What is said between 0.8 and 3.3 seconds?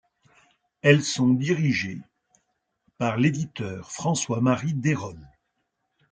Elles sont dirigées par